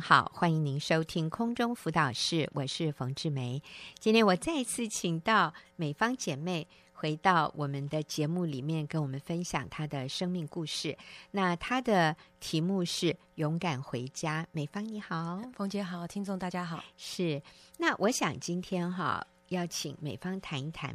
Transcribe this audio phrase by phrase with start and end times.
[0.00, 3.62] 好，欢迎您收听空中辅导室，我是冯志梅。
[3.98, 10.96] 今天我再次请到美方姐妹回到我们的节目里面，跟我们分享她的生命故事。
[11.30, 14.46] 那她的题目是“勇敢回家”。
[14.52, 16.82] 美方你好，冯姐好，听众大家好。
[16.96, 17.40] 是，
[17.78, 20.94] 那我想今天哈要请美方谈一谈，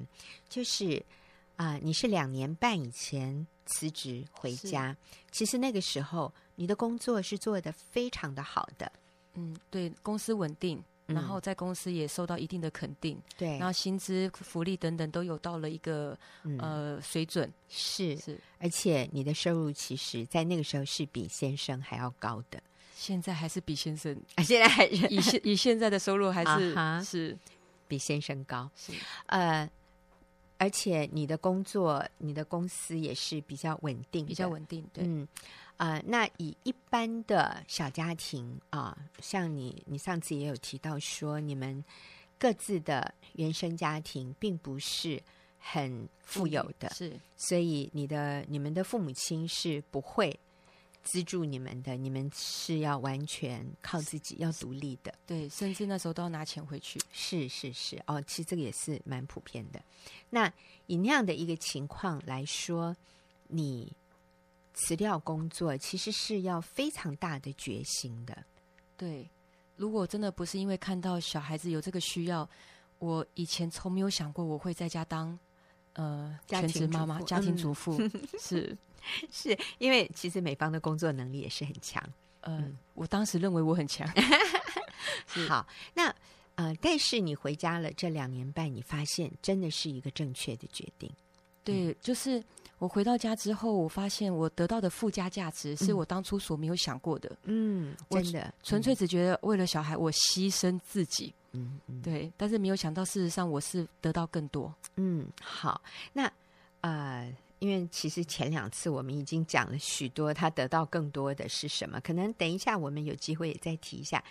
[0.50, 0.98] 就是
[1.56, 4.96] 啊、呃，你是两年半以前辞职回家，
[5.32, 6.34] 其实那个时候。
[6.62, 8.92] 你的工作是做的非常的好的，
[9.34, 22.62] 嗯，对，公司稳定，然后在公司也受到一定的肯定，对、嗯，然后薪资、福利等等都有到了一个、嗯、呃水准，是是，而且你的收入其实，在那个时候是比先生还要高的，
[22.96, 25.08] 现在还是比先生，啊、现在还是。
[25.08, 27.36] 以现以现在的收入还是、啊、是。
[27.88, 28.94] 比先生高，是。
[29.26, 29.68] 呃。
[30.58, 34.88] 而且你的工作，你的公司也是比较稳定，比较稳定。
[34.94, 35.28] 对，嗯，
[35.71, 41.84] 啊、呃，那以一般的小家庭啊，像你，你上次也有提到说，你们
[42.38, 45.20] 各自的原生家庭并不是
[45.58, 50.40] 很富有的，嗯、是，所以你的你们的父母亲是不会。
[51.04, 55.12] 资助你们的，你们是要完全靠自己，要独立的。
[55.26, 57.02] 对，甚至那时候都要拿钱回去。
[57.12, 59.82] 是是是，哦，其实这个也是蛮普遍的。
[60.30, 60.54] 那
[60.86, 62.96] 以那样的一个情况来说，
[63.48, 63.92] 你
[64.74, 68.46] 辞掉工作，其实是要非常大的决心的。
[68.98, 69.30] 对，
[69.76, 72.48] 如果真的不是因为看到小孩子有这个需要，
[73.00, 75.38] 我以前从没有想过我会在家当
[75.94, 77.98] 呃全职妈妈、家庭主妇。
[78.02, 78.78] 嗯、是。
[79.32, 82.00] 是因为其实美方的工作能力也是很强，
[82.42, 84.08] 呃、嗯，我当时认为我很强。
[85.50, 86.16] 好，那
[86.54, 91.12] 呃，但是你回家了这两年半，你发现真的是一个正确的决定。
[91.64, 92.44] 对，就是
[92.82, 97.32] 我回到家之后，我发现我得到的附加价值是我当初所没有想过的。
[97.44, 101.32] 嗯，真的，纯粹只觉得为了小孩，我牺牲自己。
[101.52, 104.74] 嗯嗯，对，但是没有想到，事实上我是得到更多。
[104.96, 105.80] 嗯，好，
[106.12, 106.32] 那
[106.82, 107.32] 呃。
[107.62, 112.00] 因为其实前两次我们已经讲了许多，他得到更多的是什么？
[112.02, 114.24] 可能等一下我们有机会也再提一下。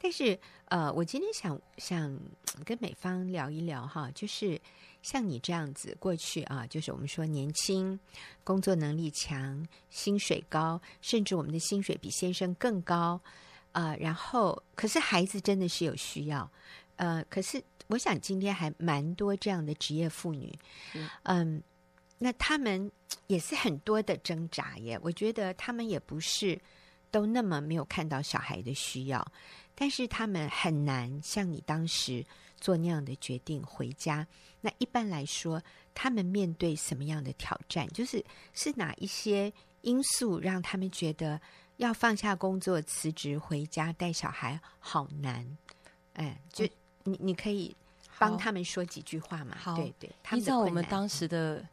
[0.00, 0.38] 但是
[0.68, 2.18] 呃，我今天想想
[2.64, 4.58] 跟美方聊一聊哈，就是
[5.02, 8.00] 像你这样子过去啊，就是我们说年轻、
[8.42, 13.20] 工作能力强、薪水高，甚至我们的薪水比先生更高
[13.72, 16.50] 啊，呃，然后可是孩子真的是有需要，
[16.96, 20.58] 呃，可是我想今天还蛮多这样的职业妇女，
[21.24, 21.62] 嗯。
[22.18, 22.90] 嗯那他们
[23.28, 26.60] 也是很多的挣扎耶，我觉得他们也不是
[27.12, 29.24] 都那么没有看到小孩的需要，
[29.74, 32.26] 但是他们很难像你当时
[32.60, 34.26] 做那样的决定回家。
[34.60, 35.62] 那一般来说，
[35.94, 37.86] 他们面对什么样的挑战？
[37.90, 39.52] 就是是哪一些
[39.82, 41.40] 因素让他们觉得
[41.76, 45.46] 要放下工作辞职回家带小孩好难？
[46.14, 46.68] 哎，就
[47.04, 47.76] 你你可以
[48.18, 49.56] 帮他们说几句话嘛？
[49.56, 51.64] 好，对对，依照我们当时的。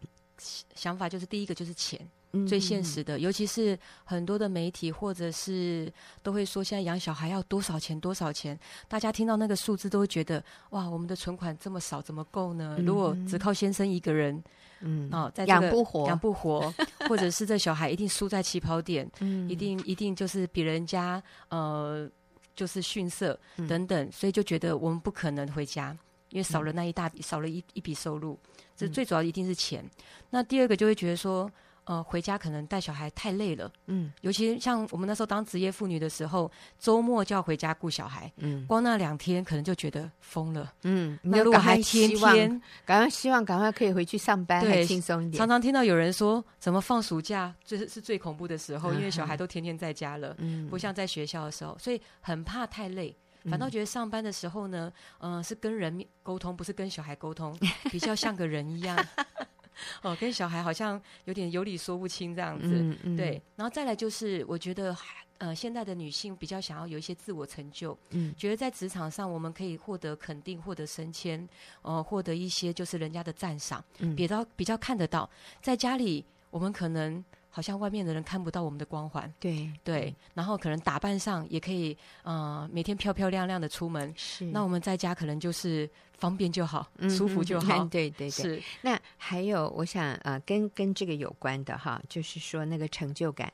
[0.75, 1.99] 想法就是第一个就是钱，
[2.33, 5.91] 嗯、最现实的，尤其是很多的媒体或者是
[6.21, 12.75] 都会说现在养小孩要多少钱多少钱，大家听到那个数字都会觉得哇，我们的存款这么少怎么够呢？
[12.77, 14.43] 嗯、如果只靠先生一个人，
[14.81, 16.73] 嗯啊，在这个、养不活养不活，
[17.07, 22.09] 或者是这小孩一定输在起跑点，嗯，一定一定就是比人家呃
[22.55, 25.97] 就是逊色等等，所以就觉得我们不可能回家，
[26.29, 28.37] 因为少了那一大笔，少了一一笔收入。
[28.75, 31.49] 这最主要一定是钱，嗯，那第二个就会觉得说，
[31.85, 45.37] 呃，回家可能带小孩太累了，嗯，尤其像我们那时候当职业妇女的时候，周末就要回家顾小孩，嗯，光那两天可能就觉得疯了，嗯，那如果还天天，赶快希望赶快可以回去上班，对，轻松一点。
[45.37, 53.15] 常常听到有人说，怎么放暑假最是是最恐怖的时候，嗯，因为小孩都天天在家了，嗯，不像在学校的时候，所以很怕太累。
[53.49, 57.57] 反倒觉得上班的时候呢，嗯、呃，是跟人沟通，不是跟小孩沟通，
[57.91, 58.97] 比较像个人一样。
[60.01, 62.67] 哦，跟小孩好像有点有理说不清这样子。
[62.73, 64.95] 嗯嗯、对，然后再来就是，我觉得，
[65.37, 71.47] 呃，现在的女性比较想要有一些自我成就，嗯，觉得在职场上我们可以获得肯定，获得升迁，
[71.81, 75.29] 呃，获得一些就是人家的赞赏，嗯，比较比较看得到。
[75.61, 77.23] 在家里，我们可能。
[77.55, 84.13] 好像外面的人看不到我们的光环，对对，然后可能打扮上也可以，呃，每天漂漂亮亮的出门。
[84.17, 87.85] 是，那我们在家可能就是方便就好，嗯、舒服就好。
[87.85, 88.61] 对对对，是。
[88.81, 93.49] 那还有，我想呃，跟跟这个有关的哈，就是说那个成就感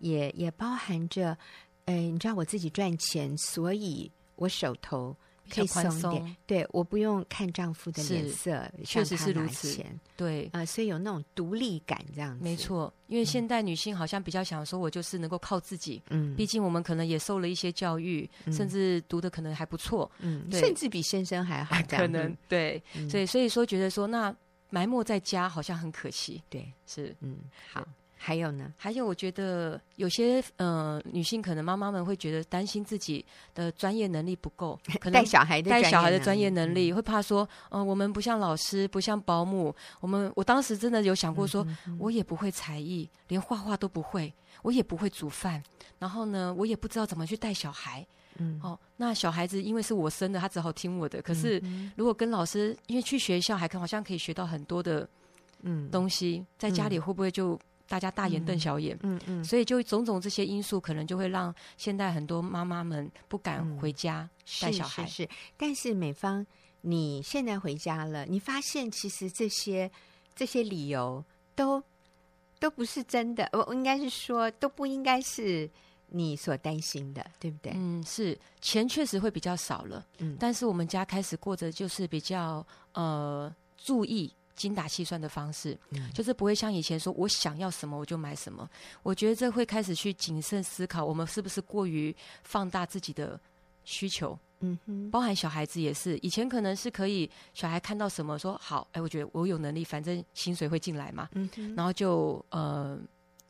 [0.00, 1.34] 也，也也包含着，
[1.86, 5.16] 呃，你知道我自己赚钱，所以我手头
[5.50, 6.36] 可以宽松一点。
[6.46, 9.84] 对，我不用看丈夫的脸色，确实是如此。
[10.16, 12.92] 对啊、呃，所以有那种独立感，这样子没错。
[13.06, 16.02] 因为现代女性好像比较想说，我就是能够靠自己。
[16.10, 20.10] 嗯，毕竟我们可能也受了一些教育，嗯、甚至读的可能还不错。
[20.20, 21.76] 嗯，甚至比先生还好。
[21.88, 24.34] 可能对，嗯、所以所以说觉得说，那
[24.70, 26.42] 埋没在家好像很可惜。
[26.48, 27.38] 对，是嗯，
[27.72, 27.86] 好。
[28.18, 28.72] 还有呢？
[28.78, 33.24] 还有，我觉得有些呃女性可能妈妈们会觉得担心自己
[33.54, 41.64] 的专业能力不够， 可能带小孩的带小孩的专业能力会怕说，嗯、呃，我们不像老师，不像保姆，我们我当时真的有想过说，
[41.98, 44.32] 我也不会才艺，连画画都不会，
[44.62, 45.62] 我也不会煮饭，
[45.98, 48.04] 然后呢，我也不知道怎么去带小孩。
[48.38, 51.20] 嗯，哦，那小孩子因为是我生的，他只好听我的。
[51.20, 51.62] 可是
[51.96, 55.06] 如果跟老师，因为去学校还可好像可以学到很多的
[55.62, 57.58] 嗯东西，嗯、在家里会不会就？
[57.88, 64.28] 大家大眼瞪小眼，嗯嗯，所以就种种这些因素，可能就会让现在很多妈妈们不敢回家
[64.60, 65.06] 带小孩。
[65.06, 66.44] 是是是，但是美芳，
[66.80, 69.90] 你现在回家了，你发现其实这些
[70.34, 71.24] 这些理由
[71.54, 71.82] 都
[72.58, 75.70] 都不是真的，我应该是说都不应该是
[76.08, 77.72] 你所担心的，对不对？
[77.76, 84.32] 嗯，是钱确实会比较少了，嗯，但是我们家开始过着就是比较呃注意。
[84.56, 88.68] 精打细算的方式，嗯、就是不会像以前说我想要什么我就买什么。
[89.02, 93.38] 我觉得这会开始去谨慎思考，我们是不是过于放大自己的
[93.84, 94.36] 需求？
[94.60, 102.98] 嗯哼，包含小孩子也是，以前可能是可以小孩看到什么说好，哎，我觉得我有能力，反正薪水会进来嘛，嗯哼，然后就呃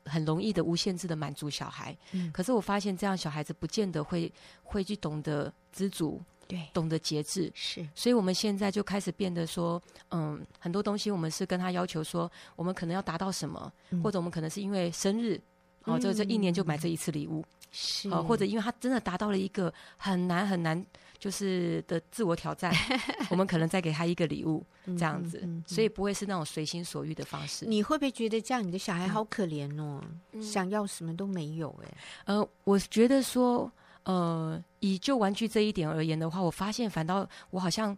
[0.03, 1.97] 很容易的无限制的满足小孩。
[2.11, 4.29] 嗯，可是我发现这样小孩子不见得会
[4.63, 6.21] 会去懂得知足。
[6.47, 15.39] 对，懂得节制是，所以我们现在就开始变得说，嗯，很多东西我们是跟他要求说，我们可能要达到什么，嗯、或者我们可能是因为生日，
[15.83, 20.85] 哦，这这一年就买这一次礼物，是，哦，或者因为他真的达到了一个很难很难
[21.19, 22.73] 就是的自我挑战，
[23.29, 27.65] 我们可能再给他一个礼物，这样子，嗯嗯嗯、所以不会是那种随心所欲的方式。
[27.65, 30.01] 你会不会觉得这样你的小孩好可怜哦？
[30.31, 31.97] 嗯、想要什么都没有哎？
[32.25, 33.69] 呃，我觉得说。
[34.03, 37.95] 呃，以旧玩具这一点而言的话，我发现反倒我好像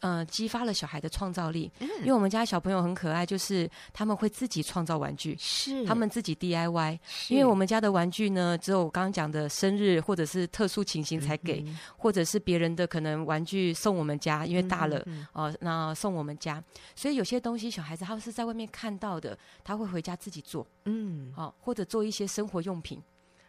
[0.00, 6.98] 呃激发了小孩的创造力，嗯、因为我们家小朋友很可爱，就是他们会自己创造玩具，是他们自己 DIY。
[7.28, 16.62] 因为我们家的玩具呢，只有我刚刚讲的生日或者是特殊情形才给，嗯、或者是别人的可能玩具送我们家，因为大了哦、嗯呃，那送我们家。
[16.96, 23.00] 所以有些东西小孩子他们是在外面看到的，他会回家自己做，嗯，好、呃，或者做一些生活用品。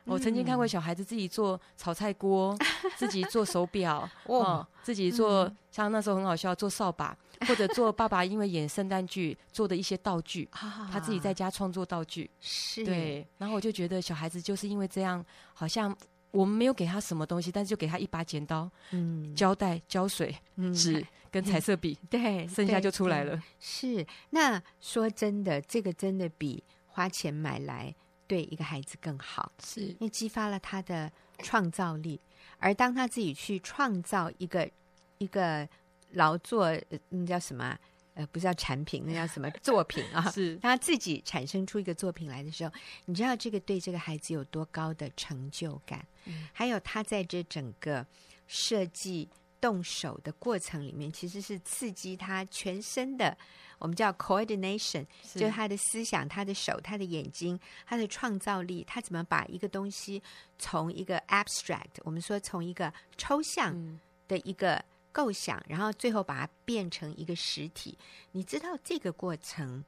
[0.06, 2.58] 我曾经看过小孩子自己做炒菜锅，
[2.98, 7.18] 自己做手表， 哦，自己做像那时候很好笑，做扫把，
[7.48, 10.50] 或者做爸爸因为演圣诞剧做的一些道具，
[10.92, 13.26] 他自己在家创作道具，是，对。
[13.38, 15.24] 然后我就觉得小孩子就是因为这样，
[15.54, 15.96] 好像
[16.32, 20.36] 我们没有给他什么东西，但是就给他一把剪刀、嗯，胶带、胶水、
[20.76, 23.42] 纸 跟彩色笔， 对，剩下就出来了。
[23.60, 27.96] 是，那说真的，这个真的比花钱买来。
[28.28, 32.20] 对一个孩子更好，是因为激发了他的创造力。
[32.60, 34.70] 而当他自己去创造一个
[35.18, 35.68] 一个
[36.12, 36.72] 劳作，
[37.10, 37.78] 那叫什么？
[38.16, 40.30] 呃，不是叫产品，那叫什么作品啊？
[40.30, 42.72] 是他自己产生出一个作品来的时候，
[43.06, 46.06] 你知道这个对这个孩子有多高的成就感？
[46.26, 48.06] 嗯，还有他在这整个
[48.48, 49.28] 设计
[49.64, 53.38] 动手的过程里面，其实是刺激他全身的。
[53.80, 60.22] 我们叫 coordination，是就是他的思想、他的手、他的眼睛、他的创造力，他怎么把一个东西
[60.60, 63.74] 从一个 abstract，我们说从一个抽象
[64.28, 64.84] 的一个
[65.14, 67.98] 构想，嗯、然后最后把它变成一个实体。
[68.34, 69.82] 你知道这个过程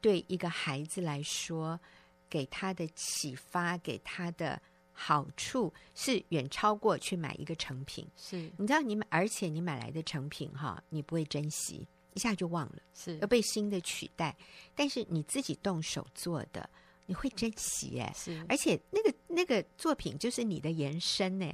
[0.00, 1.80] 对一个孩子来说，
[2.28, 4.62] 给他的启发、给他的
[5.02, 8.06] 好处是远超过去买一个成品。
[8.18, 11.88] 是，你知道你买，而且你买来的成品哈，你不会珍惜。
[12.12, 14.36] 一下就忘了，是要被新的取代。
[14.74, 16.68] 但是你自己动手做的，
[17.06, 18.44] 你会珍惜哎，是。
[18.46, 21.50] 而且那个那个作品就是你的延伸呢，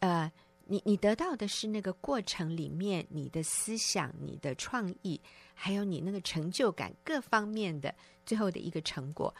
[0.00, 0.30] 呃，
[0.66, 5.18] 你你得到的是那个过程里面你的思想、你的创意，
[5.54, 7.94] 还有你那个成就感各方面的
[8.26, 9.34] 最后的一个成果，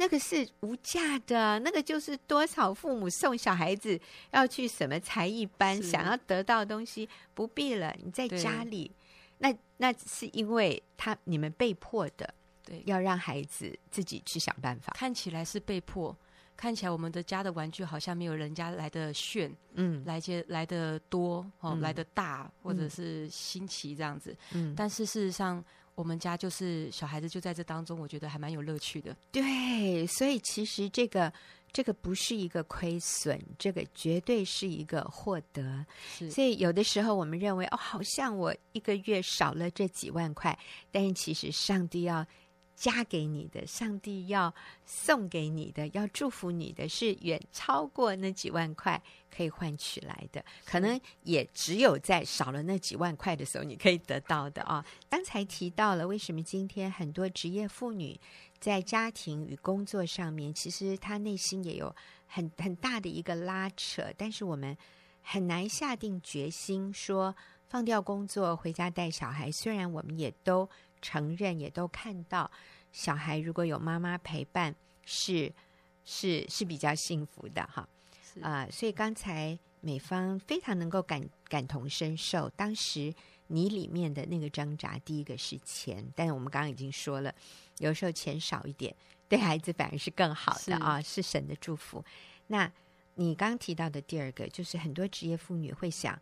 [0.00, 1.58] 那个是无价的。
[1.60, 8.90] 那个就是多少父母送小孩子要去什么才艺班，想要得到的东西不必了，你在家里。
[9.36, 12.32] 那那是因为他你们被迫的，
[12.64, 14.94] 对，要让孩子自己去想办法。
[14.96, 16.16] 看起来是被迫，
[16.56, 25.62] 看起来我们的家的玩具好像没有人家来的炫，嗯，来接来的多哦，嗯、来的大或者是新奇这样子，嗯，但是事实上
[26.00, 29.14] 我们家就是小孩子就在这当中，我觉得还蛮有乐趣的。
[29.30, 31.30] 对，所以其实这个
[31.72, 35.84] 这个不是一个亏损，这个绝对是一个获得。
[36.16, 40.58] 是所以有的时候我们认为，哦，好像我一个月少了这几万块，
[40.90, 42.26] 但是其实上帝要
[42.80, 44.52] 加给你的，上帝要
[44.86, 50.42] 送给你的，要祝福你的是远超过那几万块可以换取来的。
[50.64, 54.82] 可能也只有在少了那几万块的时候，你可以得到的啊。
[55.10, 58.18] 刚才提到了，为什么今天很多职业妇女，
[58.58, 61.94] 在家庭与工作上面，其实她内心也有
[62.26, 64.74] 很很大的一个拉扯，但是我们
[65.20, 67.36] 很难下定决心说
[67.68, 69.52] 放掉工作回家带小孩。
[69.52, 70.66] 虽然我们也都
[71.00, 72.50] 承认，也都看到
[72.92, 75.52] 小孩如果有妈妈陪伴是
[76.04, 77.88] 是是比较幸福的哈
[78.42, 83.12] 啊、呃，所以刚才美方非常能够感感同身受，当时
[83.48, 87.34] 你里面的那个挣扎，第一个是钱，但是我们刚刚已经说了。
[87.78, 88.94] 有时候钱少一点，
[89.26, 92.04] 对孩子反而是更好的啊，是神的祝福。
[92.48, 92.70] 那
[93.14, 96.20] 你刚刚提到的第二个，就是很多职业妇女会想，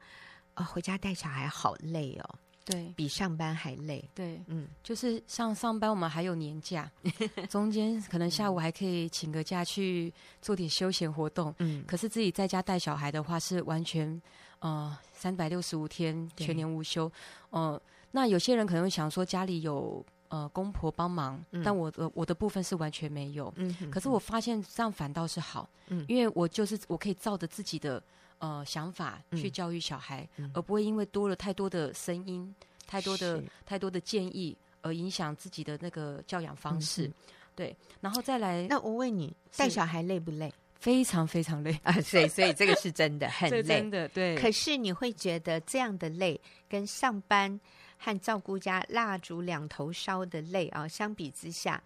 [0.54, 2.38] 哦，回家带小孩好累哦，
[2.70, 4.04] 对，比上班还累。
[4.14, 6.90] 对，嗯，就是像上班，我们还有年假，
[7.48, 11.54] 中间可能下午还可以请个假去做点休闲活动。
[11.58, 14.20] 嗯，可是自己在家带小孩的话，是完全
[14.58, 17.10] 呃三百六十五天全年无休。
[17.52, 20.04] 嗯那有些人可能会想说，家里有。
[20.30, 23.50] 呃，公婆帮忙，嗯、但我的我的部分是完全没有。
[23.56, 28.02] 嗯，哼哼，可是我发现这样反倒是好，嗯，因为我就是我可以照着自己的
[28.38, 32.54] 呃想法去教育小孩，嗯、而不会因为多了太多的声音、
[32.86, 37.06] 太多的太多的建议而影响自己的那个教养方式。
[37.06, 37.14] 嗯、
[37.54, 40.52] 对，然后再来，那我问你，带小孩累不累？
[40.74, 41.92] 非常非常累啊！
[42.00, 44.36] 所以所以这个是真的很 累，真的对。
[44.36, 47.60] 可是你会觉得这样的累跟上班？
[48.00, 51.82] 和照顾家蜡烛两头烧的累啊，相比之下，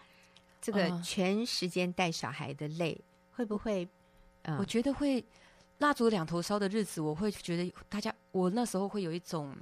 [0.61, 3.89] 这个全时间带小孩的累，呃、会不会？
[4.43, 5.25] 呃、我觉得会，
[5.83, 9.53] 蜡烛两头烧的日子，我会觉得大家，我那时候会有一种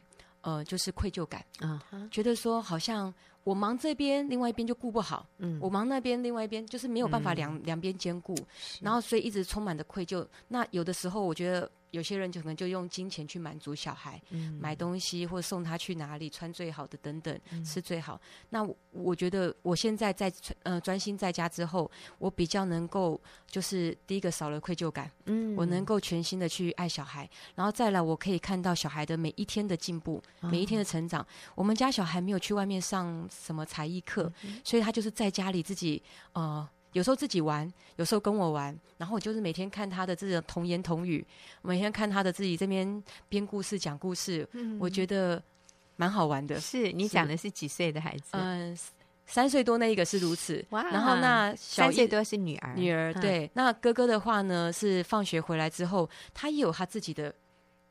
[0.43, 3.13] 呃，就是愧疚感啊，呃、觉得说好像
[3.43, 8.35] 我忙这边，另外一边就顾不好，嗯，我忙那边，另外一边就是没有办法两、嗯、两边兼顾，
[8.83, 10.27] 然后所以一直充满着愧疚。
[10.49, 11.71] 那有的时候，我觉得。
[11.91, 18.21] 有些人就可能就用金钱去满足小孩，嗯、买东西或送他去哪里穿最好的等等，嗯、吃最好。
[18.51, 20.33] 那我，我觉得我现在在
[20.63, 31.27] 呃专心在家之后，我比较能够就是第一个少了愧疚感，嗯，我能够全心的去爱小孩，然后再来我可以看到小孩的每一天的进步，嗯、每一天的成长。
[31.55, 36.69] 我们家小孩没有去外面上什么才艺课，嗯、所以他就是在家里自己呃。
[36.93, 41.25] 有时候自己玩，有时候跟我玩，然后我就是每天看他的这种童言童语，
[41.63, 45.43] 每天看他的自己这边编故事、讲故事，嗯、我觉得
[45.97, 46.59] 蛮好玩的。
[46.61, 48.31] 是你讲的是几岁的孩子？
[48.33, 48.79] 嗯、呃，
[49.27, 50.65] 三岁多那一个是如此。
[50.71, 50.83] 哇！
[50.85, 53.47] 然后那小三岁多是女儿，女儿对。
[53.47, 57.35] 嗯、那哥哥的话呢，是放学回来之后，他也有他自己的。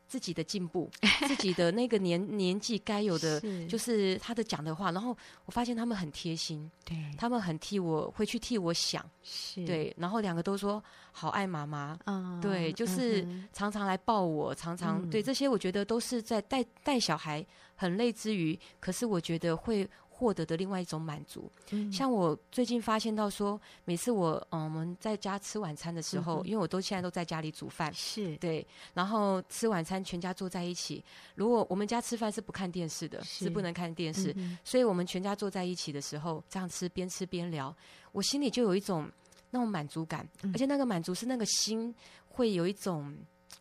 [0.10, 0.90] 自己的进步，
[1.28, 4.92] 自己的那个年 年纪该有的，就是他的讲的话。
[4.92, 9.96] 然后我发现他们很贴心，对，他们很替我，会去替我想，是对。
[9.98, 19.88] 然后两个都说好爱妈妈，嗯，对，就是常常来抱我，常常对这些，我觉得都是在带带小孩很累之余，可是我觉得会。
[20.20, 28.36] 获得的另外一种满足，嗯、像我最近发现到说，每次我嗯我们在家吃晚餐的时候，嗯、因为我都现在都在家里煮饭，是。
[28.36, 31.02] 对，然后吃晚餐全家坐在一起。
[31.36, 33.50] 如果我们家吃饭是不看电视的，是，是。
[33.50, 37.74] 不能看电视，嗯、所以我们全家坐在一起的时候，这样吃边吃边聊，
[38.12, 39.10] 我心里就有一种
[39.52, 41.96] 那种满足感，嗯、而且那个满足是那个心
[42.28, 43.16] 会有一种。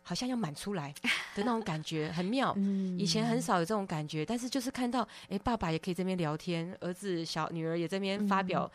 [0.09, 0.91] 好像要满出来
[1.35, 2.51] 的那种 感觉很妙，
[2.97, 8.69] 以前很少有这种感觉，但是就是看到，哎，爸爸也可以这边聊天，儿子、小女儿也这边发表，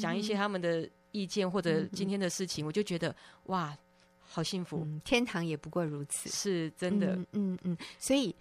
[0.00, 3.12] 讲一些他们的意见或者今天的事情，我就觉得
[3.46, 3.76] 哇，
[4.22, 8.32] 好幸福，天堂也不过如此，是真的，嗯嗯，所以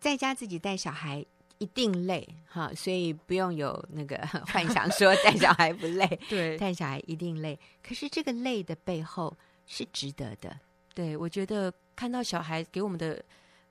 [0.00, 1.24] 在家自己带小孩
[1.58, 4.16] 一定累哈，所以不用有那个
[4.48, 7.56] 幻想说带小孩不累， 对，带小孩一定累，
[7.86, 10.58] 可是这个累的背后是值得的。
[10.98, 13.24] 对，我觉得看到小孩给我们的，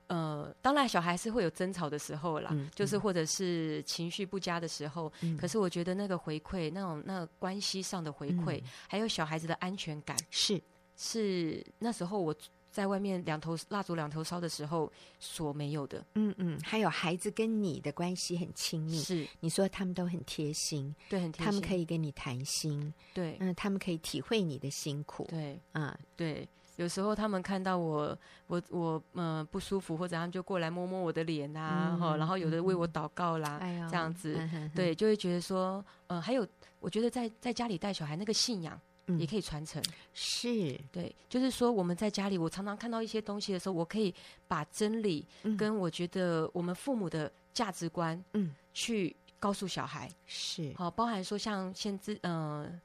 [0.06, 5.12] 呃，当然小孩是会有争吵的时候啦，嗯、就是或者是情绪不佳的时候。
[5.20, 10.58] 嗯、可是我觉得那个回馈，那种那个关系上的回馈，嗯、还有小孩子的安全感，是。
[10.96, 12.34] 是那时候我
[12.70, 16.02] 在外面两头蜡烛两头烧的时候所没有的。
[16.14, 19.28] 嗯嗯，还有孩子跟你的关系很亲密，是。
[19.40, 26.48] 你说他们都很贴心，对，很贴心，他们可以跟你谈心，对，嗯，他们可以体会你的辛苦，对，啊、嗯，对。
[26.78, 28.16] 有时候他们看到我，
[28.46, 33.58] 我我嗯、呃、不舒服，或者他们就过来摸摸我的脸啊，嗯、然后有的为我祷告啦，
[33.90, 34.38] 这样子，
[34.76, 36.46] 对，就会觉得说，呃，还有
[36.78, 38.80] 我觉得在在家里带小孩那个信仰
[39.18, 39.82] 也可以传承。
[40.14, 40.78] 是。
[40.92, 44.14] 对，就是说我们在家里，我常常看到一些东西的时候，我可以
[44.46, 45.26] 把真理
[45.58, 50.08] 跟我觉得我们父母的价值观，嗯，去告诉小孩。
[50.26, 50.72] 是。
[50.76, 52.80] 好，包含说像先知，嗯、呃。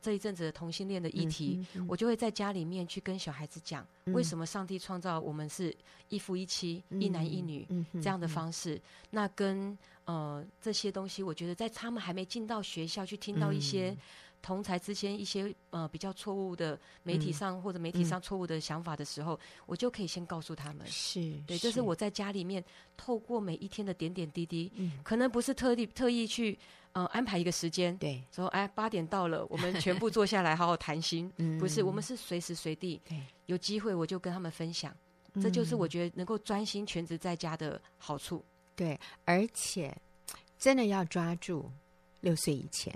[0.00, 5.74] 这一阵子的同性恋的议题，嗯嗯嗯、我就会在家里面去跟小孩子讲，嗯、为什么上帝创造我们是
[6.08, 8.80] 一夫一妻、嗯、一男一女、这样的方式。
[9.10, 13.96] 那跟呃这些东西，我觉得在他们还没进到学校去听到一些
[14.46, 22.64] 同才之间一些呃比较错误的媒体上、嗯、或者媒体上错误的想法的时候，嗯、我就可以先告诉他们，是对，就是我在家里面
[22.96, 26.56] 透过每一天的点点滴滴，嗯、可能不是特地特意去。
[26.98, 31.30] 嗯、呃，安排一个时间，对，说哎，八点到了，我们全部坐下来好好谈心。
[31.36, 34.96] 嗯，不是，我们是随时随地，对，有机会我就跟他们分享，
[35.34, 38.42] 嗯、这就是我觉得能够专心全职在家的好处。
[38.74, 39.94] 对，而且
[40.58, 41.70] 真的要抓住
[42.22, 42.90] 六岁以前，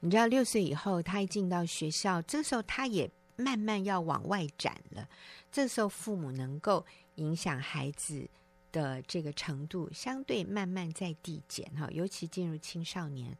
[0.00, 5.08] 你知道，六岁以后他一进到学校，这个时候他也慢慢要往外展了。
[5.50, 6.84] 这时候父母能够
[7.16, 8.28] 影响孩子。
[8.72, 13.34] 的这个程度相对慢慢在递减哈，尤其进入青少年，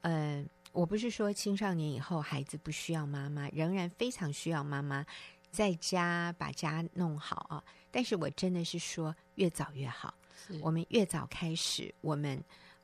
[0.00, 5.04] 呃，我不是说青少年以后孩子不需要妈妈，仍然非常需要妈妈
[5.50, 7.62] 在家把家弄好啊。
[7.90, 10.14] 但是我真的是说越早越好，
[10.62, 12.42] 我们越早开始，我们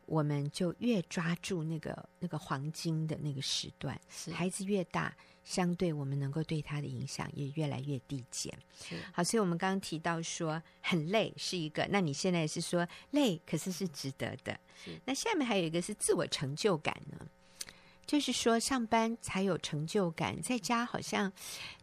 [0.08, 5.14] 我们就越抓住那个那个黄金的那个时段，是孩子越大。
[5.44, 8.52] 相对，我们能够对他的影响也越来越递减。
[8.78, 14.60] 是好，所以我们刚刚提到说很累是一个，那你现在是说累，可是是值得的。
[15.06, 17.26] 那下面还有一个是自我成就感呢，
[18.08, 21.32] 就是说上班才有成就感，在家好像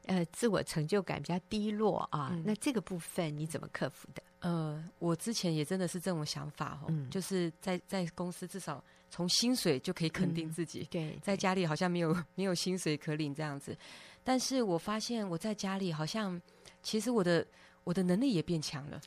[0.07, 2.31] 呃自我成就感比较低落啊。
[2.33, 4.21] 嗯、那这个部分你怎么克服的？
[4.39, 8.83] 呃，我之前也真的是这种想法哦，嗯、就是在在公司至少。
[9.07, 13.77] 从薪水就可以肯定自己，嗯、对，在家里好像没有没有薪水可领这样子，
[14.25, 16.41] 但是我发现我在家里好像，
[16.83, 17.45] 其实我的
[17.85, 18.99] 我的能力也变强了，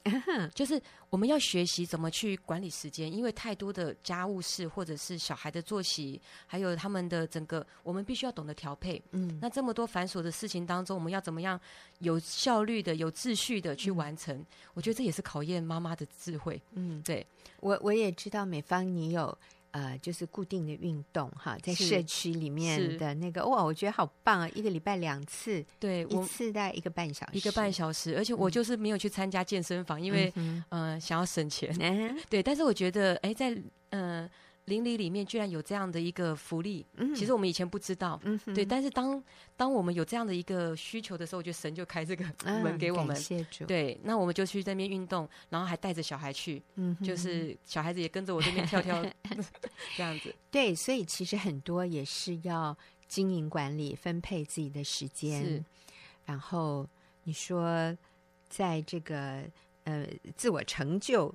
[0.54, 0.80] 就是
[1.10, 9.02] 我们要学习怎么去管理时间，因为太多的家务事或者是小孩的作息，还有他们的整个，我们必须要懂得调配。
[9.10, 11.60] 嗯，那这么多繁琐的事情当中，我们要怎么样
[11.98, 14.32] 有效率的、有秩序的去完成？
[14.36, 16.62] 嗯、我觉得这也是考验妈妈的智慧。
[16.70, 17.26] 嗯，对，
[17.58, 19.36] 我我也知道美芳你有。
[19.70, 24.48] 呃，就是固定的运动哈，在社区里面的那个哇，我觉得好棒啊！
[24.54, 28.16] 一个礼拜两次，对，一次大概一个半小时，一个半小时。
[28.16, 31.74] 而且我就是没有去参加健身房，嗯、因为嗯、呃、想要省钱。
[31.80, 33.50] 嗯、对，但是我觉得哎，在
[33.90, 34.22] 嗯。
[34.22, 34.30] 呃
[34.68, 38.64] 邻里里面居然有这样的一个福利，嗯、其实我们以前不知道，嗯、对。
[38.64, 39.20] 但是当
[39.56, 42.24] 当我们有这样的一个需求的时候，我觉得神就开这个
[42.62, 43.16] 门给我们，
[43.66, 43.98] 对。
[44.04, 49.04] 那我们就去那边运动，然后还带着小孩去，嗯、就是小孩子也跟着我这边跳跳，
[49.96, 50.32] 这样子。
[50.50, 52.76] 对，所以其实很多也是要
[53.08, 55.42] 经营管理、分配自己的时间。
[55.42, 55.64] 是
[56.26, 56.86] 然后
[57.24, 57.96] 你说，
[58.48, 59.42] 在这个
[59.84, 61.34] 呃自我成就。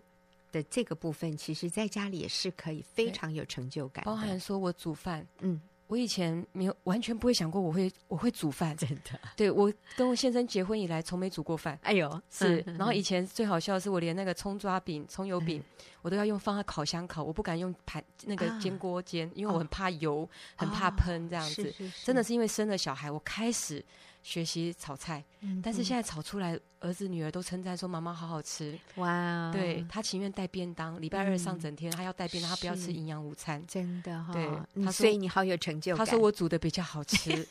[0.53, 4.05] 的这个部分，其实在家里也是可以非常有成就感。
[4.05, 9.19] 包含说我煮饭，嗯，我以前没有完全不会想过我会我会煮饭，真的。
[9.35, 11.77] 对，我跟我先生结婚以来，从没煮过饭。
[11.81, 12.63] 哎呦， 是。
[12.77, 15.61] 然后以前最好笑的是，我连那个葱抓饼、葱油饼，
[16.03, 21.73] 我都要用放在烤箱烤，我不敢用盘那个煎锅煎，因为我很怕油，很怕喷这样子。
[22.03, 23.83] 真的是因为生了小孩，我开始。
[24.23, 28.79] 学习炒菜，嗯、但是现在炒出来，儿子女儿都称赞说妈妈好好吃。
[28.95, 29.51] 哇！
[29.51, 33.61] 对，他情愿带便当，礼拜二上整天，嗯、他要带便当，他不要吃营养午餐。
[33.67, 36.05] 真的哈、哦，对，所以你好有成就感。
[36.05, 37.45] 他说我煮的比较好吃，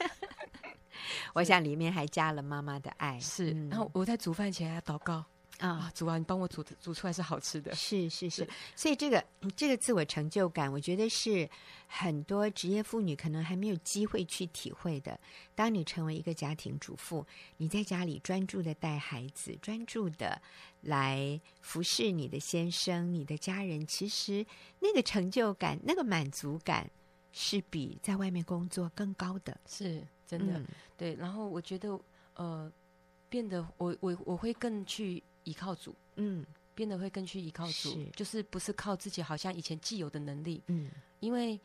[1.35, 3.21] 我想里面还加了妈妈的爱。
[3.21, 5.23] 是，嗯、然后我在煮饭前还要祷告。
[5.63, 8.45] 啊，煮啊，你帮我煮煮出来是好吃的，是是是，
[8.75, 11.49] 所以这个这个自我成就感，我觉得是
[11.87, 15.17] 很多职业妇女可能还没有机会去体会的。
[15.55, 17.25] 当你成为一个家庭主妇，
[17.59, 20.43] 你在家里专注的带孩子，专注的
[20.81, 24.45] 来服侍你的先生、你的家人，其实
[24.81, 26.91] 那个成就感、那个满足感，
[27.31, 30.59] 是比在外面工作更高的，是真的。
[30.59, 31.97] 嗯、对，然后我觉得，
[32.35, 32.73] 呃，
[33.29, 35.23] 变得我我我会更去。
[35.45, 38.07] 依靠主，嗯，变得会更去依靠主，是。
[38.17, 41.59] 就是不是靠自己，好像以前既有的能力，嗯，因为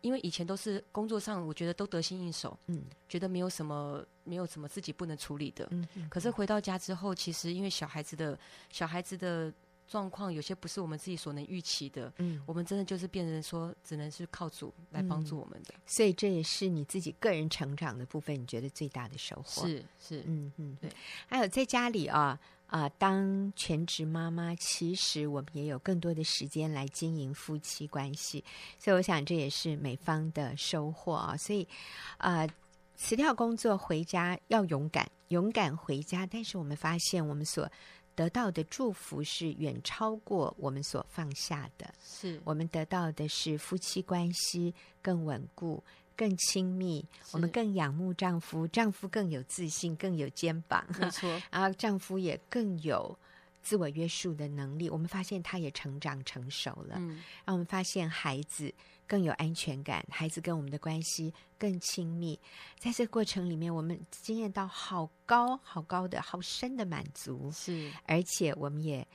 [0.00, 5.70] 因为以前都是工作上，我觉得都得心应手，嗯，觉得没有什么没有什么自己不能处理的，
[6.10, 8.38] 可是回到家之后，其实因为小孩子的
[8.70, 9.52] 小孩子的
[9.86, 19.64] 状况有些不是我们自己所能预期的，嗯，我们真的就是变成说，只能是靠主来帮助我们的，嗯，所以这也是你自己个人成长的部分，你觉得最大的收获。
[19.64, 20.90] 是是，嗯嗯，对，
[21.28, 22.40] 还有在家里啊。
[22.72, 28.42] 啊，当全职妈妈，其实我们也有更多的时间来经营夫妻关系，
[28.78, 31.36] 所以我想这也是美方的收获啊。
[31.36, 31.68] 所以，
[32.16, 32.48] 啊，
[32.96, 36.26] 辞掉工作回家要勇敢，勇敢回家。
[36.26, 37.70] 但是我们发现，我们所
[38.14, 41.92] 得到的祝福是远超过我们所放下的。
[42.04, 45.82] 是我们得到的是夫妻关系更稳固、
[46.16, 50.84] 更亲密，我们更仰慕丈夫，丈夫更有自信、更有肩膀。
[50.98, 53.16] 没错，然 后丈夫也更有
[53.62, 54.90] 自我约束的能力。
[54.90, 56.96] 我们发现他也成长成熟了。
[56.96, 58.74] 嗯，让我们发现孩子。
[59.04, 62.38] 更有安全感，孩子跟我们的关系更亲密。
[62.78, 67.50] 在这个过程里面，我们经验到好高、好高的、好深的满足。
[67.52, 69.06] 是，而且我们也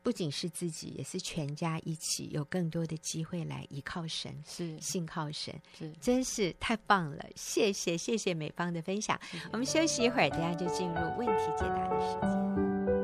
[0.00, 7.24] 不仅是自己，也是全家一起有更多的机会来依靠神，是信靠神，是，真是太棒了！
[7.34, 9.18] 谢谢，谢谢美芳的分享。
[9.50, 13.01] 我们休息一会儿，等下就进入问题解答的时间。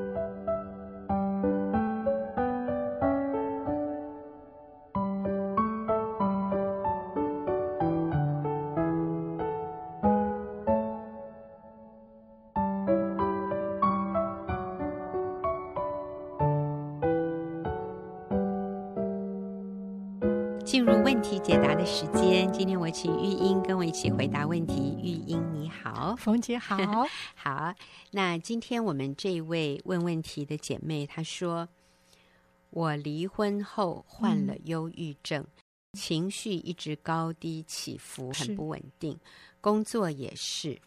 [21.89, 24.95] 时间，今天我请玉英跟我一起回答问题。
[25.03, 26.77] 玉英你好，冯姐好，
[27.35, 27.75] 好。
[28.11, 31.67] 那今天我们这位问问题的姐妹她说，
[32.69, 39.19] 我离婚后患了忧郁症，嗯、情绪一直高低起伏，很不稳定，
[39.63, 40.79] 工作也是，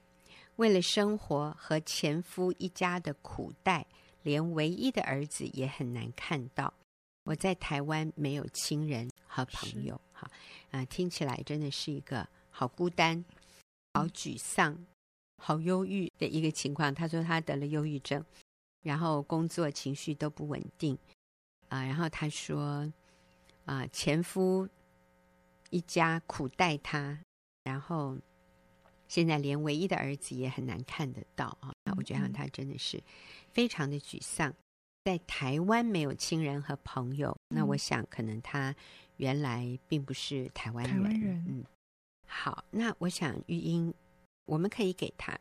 [0.57, 3.87] 为了生活和前夫一家的苦待，
[4.21, 6.71] 连唯一的儿子也很难看到。
[7.23, 10.29] 我在台湾没有亲人和朋友，哈
[10.71, 13.23] 啊，听起来真的是一个好孤单、
[13.93, 14.77] 好沮丧、
[15.37, 16.93] 好忧郁的一个情况。
[16.93, 18.23] 他说他得了忧郁症，
[18.81, 20.97] 然后工作情绪都不稳定
[21.69, 21.85] 啊。
[21.85, 22.91] 然后他说
[23.65, 24.67] 啊，前夫
[25.69, 27.19] 一家苦待他，
[27.63, 28.17] 然后
[29.07, 31.71] 现在连唯一的儿子也很难看得到啊。
[31.83, 33.01] 那我觉得他真的是
[33.51, 34.51] 非常的沮丧。
[35.03, 38.75] 在台湾没有亲人和朋友，嗯、那我想可能他
[39.17, 41.43] 原来并不是台湾人。
[41.47, 41.65] 嗯，
[42.27, 43.91] 好，那我想玉英，
[44.45, 45.35] 我们可以给他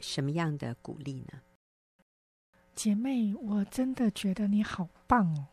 [0.00, 1.40] 什么样的鼓励呢？
[2.74, 5.46] 姐妹，我真的觉得你好棒哦，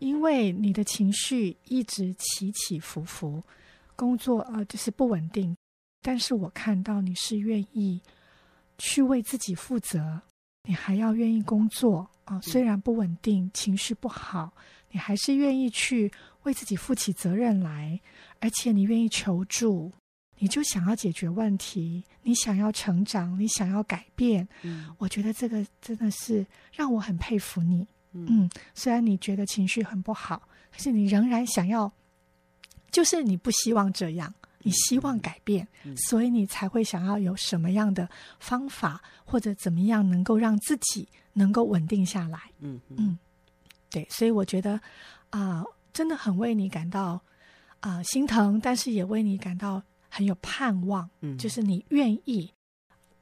[0.00, 3.40] 因为你的情绪一直起起伏伏，
[3.94, 5.56] 工作呃就是不稳定，
[6.02, 8.02] 但是我看到你是愿意
[8.76, 10.22] 去为自己负责，
[10.64, 12.10] 你还要愿意工作。
[12.24, 14.52] 啊，虽然不稳定，情绪不好，
[14.90, 16.10] 你还是愿意去
[16.44, 18.00] 为自己负起责任来，
[18.40, 19.92] 而且你愿意求助，
[20.38, 24.46] 你就想要解决问题，你想要成长，你想要改变。
[24.62, 27.86] 嗯，我觉得这个真的是让我很佩服你。
[28.12, 31.92] 嗯，嗯，虽然你觉得情绪很不好，可是你仍然想要，
[32.90, 34.32] 就是你不希望这样。
[34.64, 38.08] 你希望改变，所以你才会想要有什么样的
[38.40, 42.40] 方法，或者怎么样能够让自己能够稳定下来。
[42.60, 43.18] 嗯嗯，
[43.90, 44.72] 对，所以我觉得
[45.28, 47.22] 啊、呃，真的很为你感到
[47.80, 51.08] 啊、呃、心疼，但是也为你感到很有盼望。
[51.20, 52.50] 嗯，就是你愿意，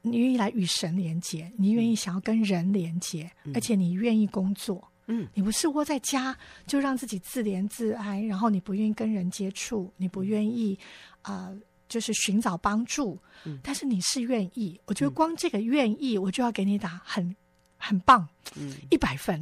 [0.01, 4.89] 你愿意来与神连接，你愿意想要跟人连接，而且你愿意工作。
[5.07, 10.77] 嗯，你不是窝在家就让自己自怜自哀，然后你不愿意跟人接触，你不愿意。
[11.21, 17.33] 啊、呃，就是寻找帮助，嗯、但是你是愿意，我觉得光这个愿意，我就要给你打很
[17.77, 19.39] 很棒，嗯，一百分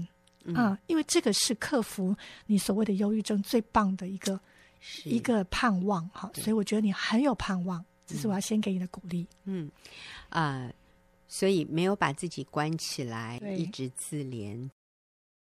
[0.54, 4.40] 啊、呃，因为这个是克服你所谓的忧郁症最棒的一个
[5.06, 9.72] 一个盼望哈，所以我觉得你很有盼望，这是我要先给你的鼓励，嗯。
[10.30, 10.74] 啊、呃，
[11.28, 14.70] 所以没有把自己关起来，一直自怜。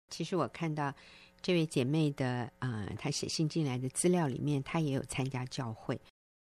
[0.10, 0.94] 其实我看到
[1.42, 6.00] 这位姐妹的啊、呃，她写信进来的资料里面，她也有参加教会。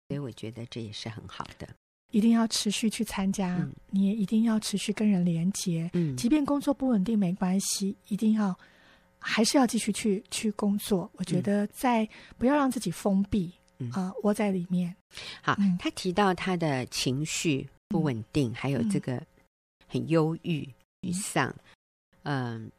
[0.09, 1.67] 所以我觉得这也是很好的，
[2.11, 5.89] 一定要持续去参加，嗯、你也一定要持续跟人连接。
[5.95, 8.55] 嗯，即便工作不稳定没关系，一定要
[9.19, 11.11] 还是要继续去去工作。
[11.15, 13.51] 我觉得在不要让自己封闭
[13.93, 14.95] 啊，窝、呃、在里面。
[15.41, 19.23] 好，嗯、他提到他的情绪不稳定，嗯、还有这个
[19.89, 20.69] 很忧郁、
[21.01, 21.55] 沮丧。
[22.25, 22.71] 嗯、呃，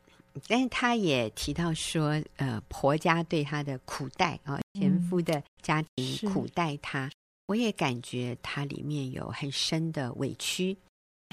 [0.47, 7.11] 但是他也提到说，呃，婆家对他的苦待啊，前夫的家庭苦待他。
[7.47, 10.77] 我也感觉她里面有很深的委屈，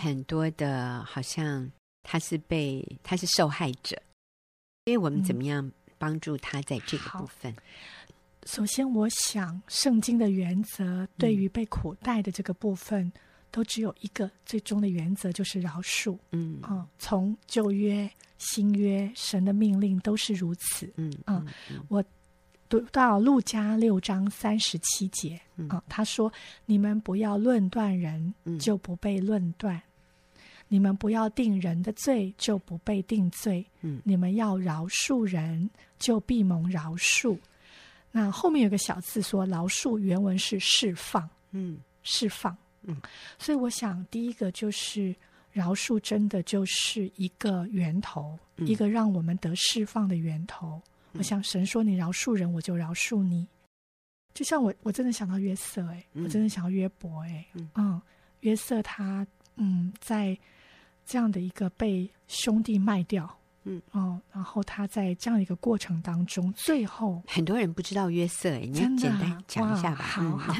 [0.03, 1.71] 很多的，好像
[2.03, 3.97] 他是被他是受害者，
[4.85, 7.53] 所以我们怎么样帮助他在这个部分？
[7.53, 7.57] 嗯、
[8.45, 13.13] 首先，我想圣经的原则对于被苦待的这个部分，嗯、
[13.51, 16.19] 都只有一个最终的原则，就是饶恕。
[16.33, 16.59] 嗯。
[16.63, 20.93] 啊、嗯，从旧约、新约，神的命令都是如此。
[20.97, 21.85] 嗯啊，嗯嗯。
[21.89, 22.05] 我。
[22.69, 26.33] 读到路加六章三十七节啊、他说
[26.67, 29.83] ：“你们不要论断人，就不被论断；嗯、
[30.69, 37.37] 你们不要定人的罪，就不被定罪；嗯、你们要饶恕人，就必蒙饶恕。”
[38.13, 42.97] 那后面有个小字说“饶恕”，原文是释放，嗯，释放，嗯。
[43.39, 45.15] 所以我想，第一个就是
[45.53, 50.81] 饶恕，真的就是一个源头，嗯、一个让我们得释放的源头。
[51.15, 53.47] 我想神说：“你饶恕人，我就饶恕你。”
[54.33, 58.01] 就像我，我真的想到约瑟，哎，我真的想到约伯，哎，嗯，
[58.41, 60.39] 约瑟他，嗯，在
[61.05, 70.03] 这样的一个被兄弟卖掉，嗯，哦，然后他在这样一个过程当中，最后很多人不知道约瑟，哎，你要简单讲一下吧。
[70.03, 70.55] 好好，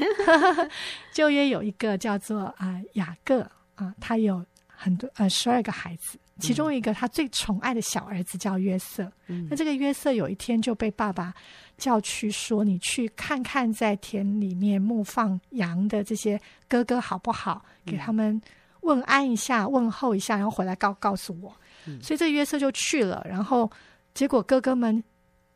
[1.13, 3.41] 旧 约有一个叫做啊雅各
[3.75, 6.17] 啊，他有很多呃十二个孩子。
[6.39, 11.31] 其中一个他最宠爱的小儿子叫约瑟，嗯、那这个约瑟有一天就被爸爸
[11.77, 17.63] 叫去说：“你去看看在田里面牧放羊的这些哥哥好不好？
[17.85, 18.41] 给他们
[18.79, 21.55] 问安一下、问候一下，然后回来告告诉我。
[21.85, 23.71] 嗯”所以这约瑟就去了，然后
[24.13, 25.03] 结果哥哥们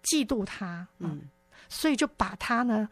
[0.04, 1.22] 嫉妒他，嗯，
[1.70, 2.88] 所以就把他呢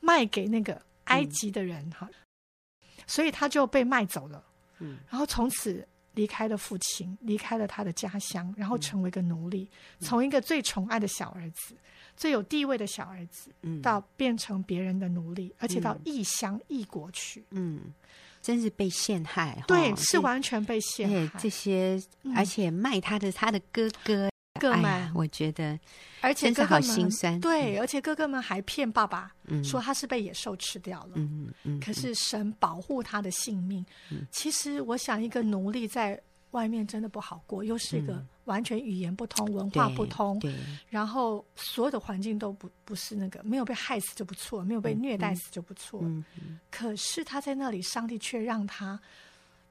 [0.00, 4.44] 卖给那个埃及的人哈，嗯、所以他就被卖走了，
[4.78, 5.86] 嗯，然后从此。
[6.14, 9.70] 离开了父亲，离开了他的家乡，然后成为一个奴隶，
[10.00, 11.78] 嗯、从一个最宠爱的小儿子、嗯、
[12.16, 17.94] 最有地位的小儿子，嗯，到变成别人的奴隶，而且到异乡异国去，嗯，
[18.40, 21.38] 真是被陷害，对，哦、是完全被陷害。
[21.38, 22.02] 这些，
[22.34, 24.28] 而且卖他的他的哥哥。
[24.60, 25.78] 哥们、哎，我觉得，
[26.20, 27.40] 而且哥哥们好心酸。
[27.40, 31.10] 对，而且哥哥们还骗爸爸，嗯、说他是被野兽吃掉了。
[31.14, 31.54] 嗯嗯。
[31.62, 33.86] 嗯可是神保护他的性命。
[34.10, 36.20] 嗯、其实，我想一个奴隶在
[36.58, 40.52] 外面真的不好过，又是一个完全语言不通、嗯、文化不通，对，
[40.88, 46.00] 然后所有的环境都不不是那个，没有被害死就不错，没有被虐待死就不错。
[46.02, 49.00] 嗯嗯、可是他在那里，上帝却让他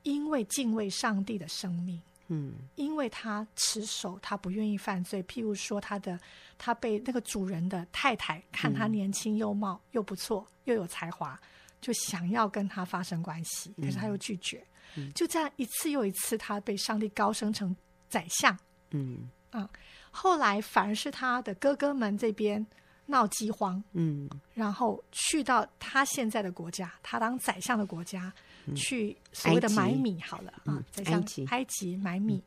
[0.03, 2.01] 因为敬畏上帝的生命。
[2.29, 5.21] 嗯，因为他持守，他不愿意犯罪。
[5.23, 6.17] 譬如说，他的
[6.57, 11.39] 他被那个主人的太太看他年轻又貌、嗯、又不错又有才华，
[11.79, 14.57] 就想要跟他发生关系，可是他又拒绝。
[14.57, 14.67] 嗯、
[15.13, 17.75] 就这样一次又一次，他被上帝高升成
[18.09, 18.57] 宰相。
[18.91, 19.69] 嗯啊，
[20.11, 22.65] 后来反而是他的哥哥们这边
[23.05, 23.83] 闹饥荒。
[23.93, 28.33] 嗯，然后去到他现在的国家，他当宰相的国家。
[28.75, 32.43] 去所谓的买米好了啊，宰相埃及买米，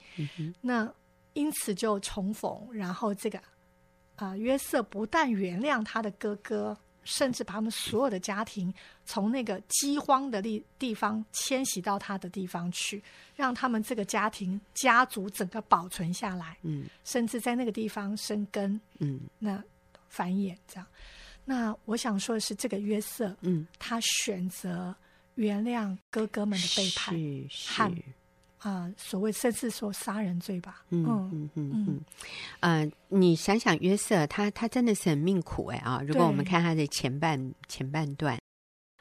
[0.60, 0.86] 那
[1.32, 3.40] 因此就重逢，然后这个
[4.16, 6.76] 啊约瑟不但原谅他的哥哥，
[7.10, 8.72] 甚至把他们所有的家庭
[9.04, 13.02] 从那个饥荒的地地方迁徙到他的地方去，
[13.34, 19.62] 让他们这个家庭家族整个保存下来，嗯，甚至在那个地方生根，嗯，那
[20.08, 20.86] 繁衍这样。
[21.44, 24.94] 那我想说的是，这个约瑟，嗯，他选择。
[25.36, 27.14] 原谅哥哥们的背叛，
[27.48, 27.72] 是
[28.60, 30.84] 啊、呃，所谓甚至说杀人罪吧。
[30.90, 32.00] 嗯嗯嗯嗯，
[32.60, 36.02] 呃，你想想约瑟，他他真的是很命苦哎啊！
[36.06, 38.38] 如果我们看他的前半前半段，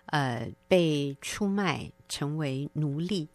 [0.08, 3.28] 呃，被出卖成为奴隶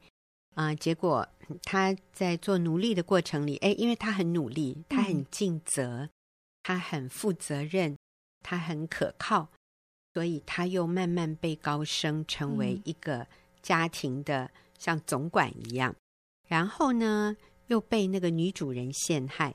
[0.55, 1.29] 啊、呃，结果
[1.63, 6.11] 他在做奴隶的过程里，哎，因为他很努力，他很尽责，嗯、
[6.63, 7.97] 他很负责任，
[8.43, 9.49] 他很可靠。
[10.15, 13.27] 所以他又慢慢被高升，成为一个
[13.61, 15.93] 家庭的像总管一样。
[16.46, 19.54] 然后呢，又被那个女主人陷害，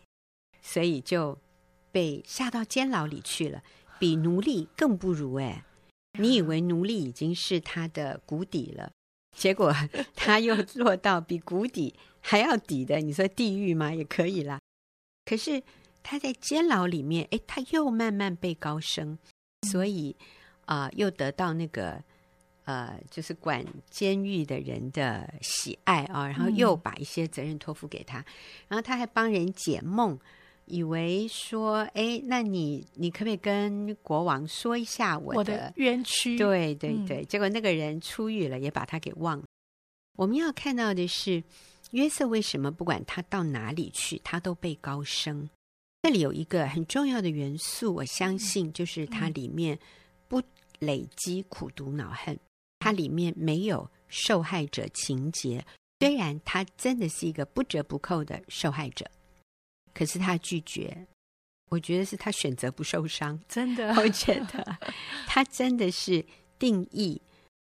[0.61, 1.37] 所以就
[1.91, 3.63] 被下到监牢里去了，
[3.99, 5.63] 比奴隶更不如哎！
[6.19, 8.91] 你以为奴隶已经是他的谷底了，
[9.37, 9.73] 结果
[10.15, 13.93] 他又落到比谷底还要底的，你说地狱吗？
[13.93, 14.59] 也可以啦。
[15.25, 15.61] 可是
[16.01, 19.17] 他在监牢里面，哎，他又慢慢被高升，
[19.71, 20.15] 所以。
[20.69, 22.03] 啊、又得到那个
[22.69, 28.25] 呃，就是管监狱的人的喜爱啊，然后又把一些责任托付给他，嗯、
[28.67, 30.15] 然后他还帮人解梦，
[30.65, 36.37] 以为说，哎，那你你可不可以跟国王说一下我的，冤屈？
[36.37, 39.45] 对对对，嗯、结果那个人出狱了，也把他给忘了。
[40.15, 41.43] 我们要看到的是
[41.89, 45.49] 约瑟为什么不管他到哪里去，他都被高升。
[46.03, 49.79] 这里有一个很重要的元素，我相信就是它里面。
[50.29, 50.39] 不
[50.77, 52.39] 累积苦毒恼恨，
[52.89, 55.63] 它里面没有受害者情节。
[55.99, 59.05] 虽然他真的是一个不折不扣的受害者，
[59.93, 61.05] 可是他拒绝。
[61.69, 63.39] 我觉得是他选择不受伤。
[63.47, 64.77] 真的，我觉得
[65.27, 66.25] 他真的是
[66.57, 67.21] 定义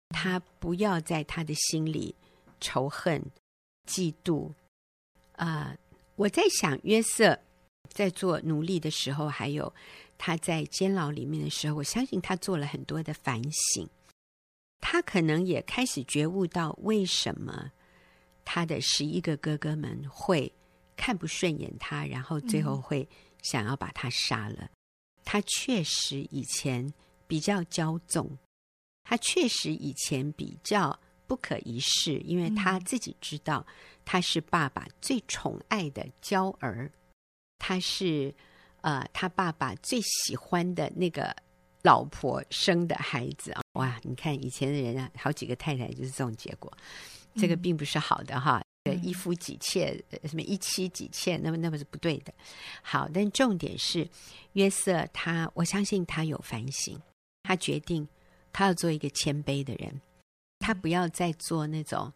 [0.10, 2.16] 他不要在他的心里
[2.62, 3.22] 仇恨、
[3.86, 4.54] 嫉妒。
[5.34, 5.78] 啊、呃，
[6.16, 7.38] 我在想约瑟
[7.90, 9.74] 在做奴隶的时候，还有。
[10.20, 13.88] 他在监牢里面的时候，我相信他做了很多的反省。
[14.80, 17.72] 他可能也开始觉悟到，为什么
[18.46, 20.52] 他的十一个哥哥们会
[20.96, 23.08] 看不顺眼他，然后最后会
[23.42, 24.58] 想要把他杀了。
[24.62, 24.70] 嗯、
[25.26, 26.94] 他确实以前
[27.28, 28.38] 比较骄纵，
[29.04, 33.66] 他确实以前比较不可一世，因为他自己知道
[34.06, 36.92] 他是爸爸最宠爱的娇儿，
[37.58, 38.34] 他是
[38.82, 41.36] 呃他爸爸最喜欢的那个。
[41.84, 44.00] 老婆生的孩子啊，哇！
[44.04, 46.72] 你看以前的人啊，好几个太太就是这种结果，
[47.36, 48.62] 这个并不是好的哈。
[48.84, 52.34] 嗯、一夫几妾，什么一妻几妾，那么那么是不对的。
[52.82, 54.08] 好，但重点是
[54.54, 56.98] 约瑟他，我相信他有反省，
[57.44, 58.08] 他决定
[58.54, 60.02] 他要做一个谦卑的人，
[60.60, 62.10] 他不要再做那种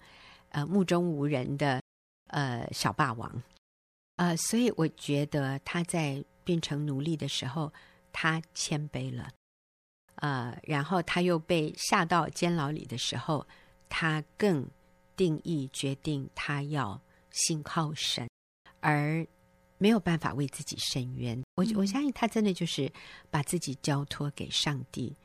[0.49, 1.81] 呃目中无人的
[2.27, 3.43] 呃小霸王
[4.15, 7.73] 呃，所以我觉得他在变成奴隶的时候，
[8.13, 9.29] 他谦卑了。
[10.21, 13.47] 呃，然后他又被下到监牢里的时候，
[13.89, 14.69] 他更
[15.15, 18.29] 定义决定他要信靠神，
[18.81, 19.25] 而
[19.79, 21.41] 没有办法为自己伸冤。
[21.55, 22.91] 我我相信他真的就是
[23.31, 25.15] 把自己交托给上帝，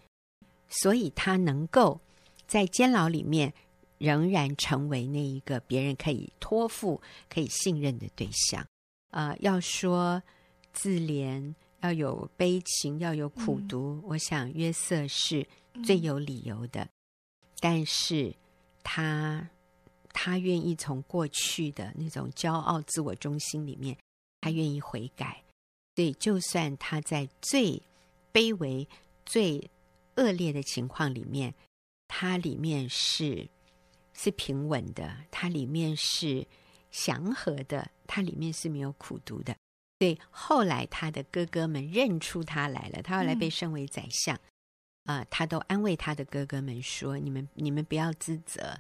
[0.71, 2.01] 所以他能够
[2.47, 3.53] 在监牢里面
[3.99, 8.67] 仍然成为那一个别人可以托付、可以信任的对象。
[9.11, 10.23] 呃，要说
[10.73, 11.55] 自怜。
[11.81, 13.95] 要有悲情，要有苦读。
[13.97, 15.47] 嗯、我想约瑟是
[15.85, 16.91] 最有理由的，嗯、
[17.61, 18.35] 但是
[18.83, 19.49] 他
[20.13, 23.97] 他愿意从过去的那种骄傲、自我中心里面，
[24.41, 25.43] 他愿意悔改。
[25.95, 27.83] 所以，就算他在最
[28.33, 28.87] 卑微、
[29.25, 29.71] 最
[30.17, 31.55] 恶劣的情况里面，
[32.07, 33.49] 他里面是
[34.13, 36.47] 是平稳的，他里面是
[36.91, 39.55] 祥和的，它里面是没有苦读的。
[39.99, 44.41] 对，后来他的哥哥们认出他来了，他后来被升为宰相，啊、
[45.05, 48.79] 嗯呃，他都安慰他的哥哥们说：“你们你们不要自责。”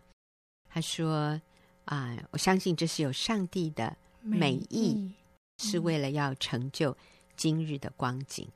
[0.68, 1.40] 他说
[1.86, 5.10] ：“啊、呃，我相信这是有上帝的美意，
[5.56, 6.94] 是为了要成就
[7.34, 8.46] 今日的光景。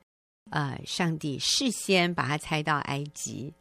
[0.51, 3.51] 啊、呃，上帝事先把他猜到埃及，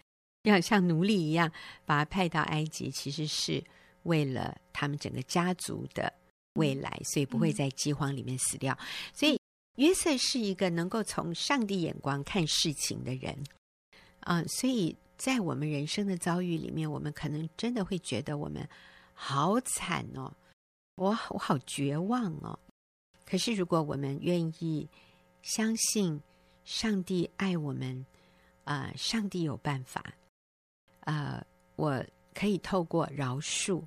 [0.42, 1.50] 要像奴隶一样
[1.86, 3.64] 把他派到埃及，其实是
[4.02, 6.12] 为了他们整个家族的。”
[6.54, 8.76] 未来，所以不会在饥荒里面死掉。
[8.80, 9.40] 嗯、所以
[9.76, 13.32] 约瑟是一个能够从上帝眼光看事情的人
[14.20, 14.48] 啊、呃。
[14.48, 18.68] 所以在我们人生的遭遇里面，我们可能真的会觉得我们
[19.14, 20.32] 好惨哦，
[20.96, 22.58] 我我好绝望哦。
[23.24, 24.88] 可是如果我们愿意
[25.42, 26.20] 相信
[26.64, 28.04] 上帝爱我们
[28.64, 30.02] 啊、呃，上帝有办法
[31.00, 33.82] 啊、呃，我可以透过饶恕。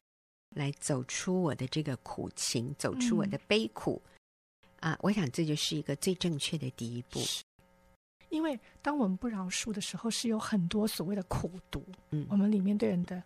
[0.53, 4.01] 来走出我的这个苦情，走出我的悲苦，
[4.81, 4.99] 嗯、啊！
[5.01, 7.19] 我想这就是一个最正确的第一步。
[8.29, 11.85] 因为当我们不饶恕的时候，是有很多所谓的苦毒。
[12.11, 13.21] 嗯，我们里面对人的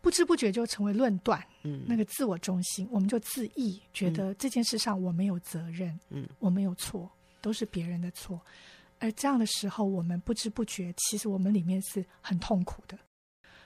[0.00, 1.40] 不知不觉就成为论断。
[1.62, 5.98] 嗯，那个自我中心，我们就自意，觉得这件事上我没有责任。
[6.08, 8.40] 嗯，我没有错，都是别人的错。
[8.98, 12.98] 而这样的时候，我们不知不觉，其实我们里面是很痛苦的。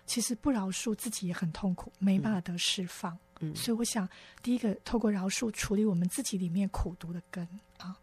[0.06, 3.16] 其实不饶恕自己也很痛苦，没办法得释放。
[3.40, 4.08] 嗯，所以我想，
[4.42, 7.46] 第一个透过饶恕处理我们自己里面苦毒的根
[7.78, 7.96] 啊。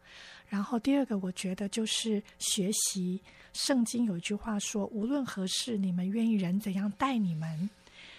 [0.48, 3.22] 然后第二个，我觉得就是学习
[3.54, 7.70] 圣经有一句话说：“无论何事，你们愿意人怎样待你们，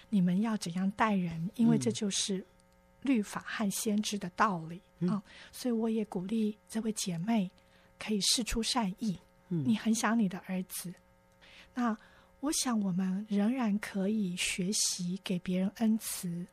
[0.08, 2.42] 你们要怎样待人，因为这就是
[3.02, 4.80] 律法和先知的道理。
[5.00, 7.50] 嗯”啊，所以我也鼓励这位姐妹
[7.98, 9.18] 可以试出善意。
[9.50, 10.94] 嗯，你很想你的儿子，
[11.74, 11.94] 那。
[12.42, 16.44] 我想，我们仍然可以学习给别人恩慈。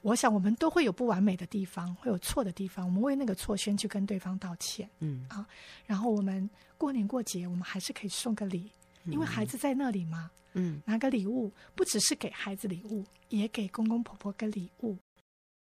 [0.00, 2.86] 我想，我们都会有不完美的地方，会有错的地方。
[2.86, 5.44] 我们为那个错先去跟对方道歉，嗯啊，
[5.86, 8.70] 然后我们过年过节，我们还是可以送个礼，
[9.06, 14.96] 因为孩子在那里嘛，嗯，拿个礼物，不只是给孩子礼物，也给公公婆婆个礼物。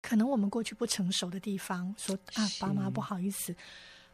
[0.00, 3.52] 可能我们过去不成熟的地方，说啊，爸妈不好意思。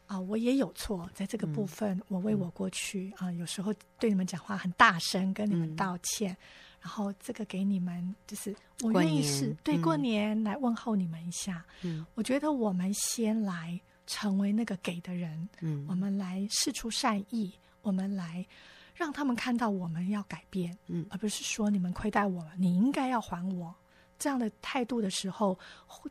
[0.07, 6.37] 啊，我也有错，在这个部分，嗯、我为我过去、嗯、啊，有时候对你们讲话很大声，跟你们道歉，嗯、
[6.81, 11.65] 然后这个给你们，就是我愿意是对过年来问候你们一下。
[11.81, 18.47] 嗯，我觉得我们先来成为那个给的人，嗯，我们来试出善意，我们来
[18.95, 23.75] 让他们看到我们要改变，嗯，而不是说你们亏待我，你应该要还我。
[24.17, 25.59] 这样的态度的时候，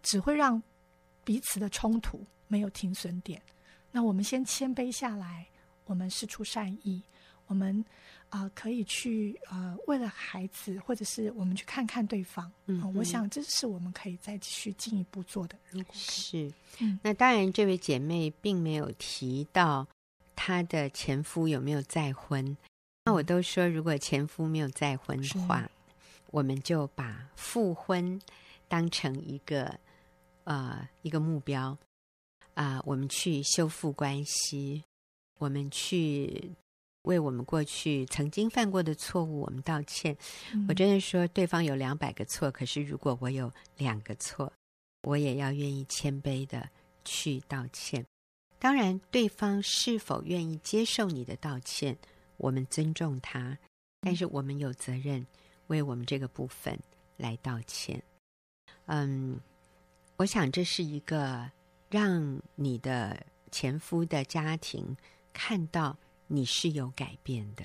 [0.03, 0.63] 只会让
[1.25, 3.41] 彼此的冲突没有停损点。
[3.97, 5.47] 那我们先谦卑下来，
[5.87, 7.03] 我们释出善意，
[7.47, 7.83] 我们
[8.29, 12.53] 啊、呃、可以去呃为了孩子，或者是我们去看看对方。
[12.67, 15.57] 嗯、呃，我想这是我们可以再继续进一步做的。
[15.71, 19.89] 如果是，嗯，那当然，这位姐妹并没有提到
[20.35, 22.55] 她的前夫有没有再婚？
[23.07, 25.67] 那我都说，如果前夫没有再婚的话，
[26.33, 28.21] 我们就把复婚
[28.69, 29.75] 当成一个
[30.45, 31.79] 呃一个目标
[32.57, 34.83] 啊、呃，我们去修复关系，
[35.39, 36.51] 我们去
[37.03, 40.17] 为我们过去曾经犯过的错误我们道歉。
[40.55, 44.51] 嗯、我真的说，对方有两百个错，可是如果我有两个错，
[45.03, 46.69] 我也要愿意谦卑的
[47.05, 48.05] 去道歉。
[48.59, 51.97] 当然，对方是否愿意接受你的道歉？
[52.39, 53.59] 我们尊重他，
[54.01, 55.27] 但是我们有责任
[55.67, 56.79] 为我们这个部分
[57.19, 58.03] 来道歉。
[58.87, 59.39] 嗯，
[60.17, 61.51] 我想这是一个
[61.97, 64.95] 让你的前夫的家庭
[65.33, 67.65] 看到你是有改变的。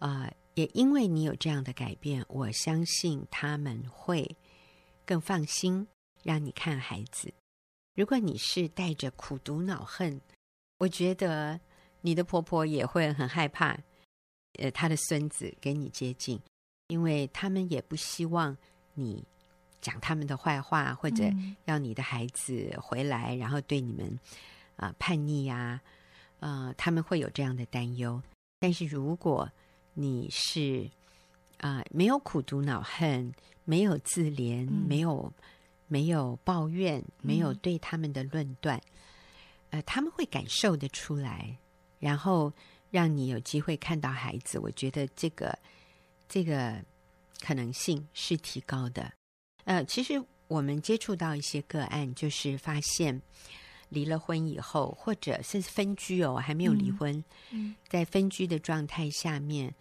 [0.00, 4.36] 呃，也因为你有这样的改变，我相信他们会
[5.06, 5.88] 更放心
[6.22, 7.32] 让你看孩子。
[7.94, 10.20] 如果你是带着苦毒恼恨，
[10.80, 11.58] 我觉得。
[12.00, 13.76] 你的婆婆也会很害怕，
[14.60, 16.40] 呃，她的孙子跟你接近，
[16.86, 18.56] 因为他们也不希望
[18.94, 19.26] 你
[19.80, 21.24] 讲他们的坏话，或者
[21.66, 24.06] 要你的孩子回来，然后对你们
[24.76, 25.80] 啊、呃、叛逆呀、
[26.40, 28.22] 啊，呃，他们会有这样的担忧。
[28.58, 29.48] 但是如果
[29.94, 30.90] 你是
[31.58, 33.32] 啊、呃、没有苦读恼恨，
[33.64, 35.32] 没有自怜，嗯、没有
[35.86, 38.80] 没有抱怨，没有对他们的论断，
[39.70, 41.56] 呃，他们会感受得出来。
[42.00, 42.52] 然后
[42.90, 45.58] 让你有机会看到孩子，我觉得这个
[46.28, 46.80] 这个
[47.40, 49.12] 可能性是提高的。
[49.68, 53.20] 呃，其实我们接触到一些个案，就是发现
[53.90, 59.74] 离了婚以后，或者甚至分居哦，还没有离婚，嗯，在分居的状态下面，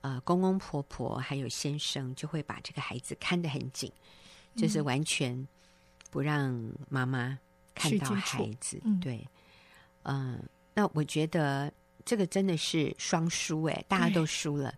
[0.00, 3.92] 呃，公公婆婆还有先生就会把这个孩子看得很紧，
[4.56, 5.46] 就是完全
[6.10, 7.38] 不让妈妈
[7.74, 9.28] 看到孩子，对，
[10.04, 10.42] 嗯。
[10.76, 11.72] 那我觉得
[12.04, 14.74] 这个真的是双输哎，大家都输了。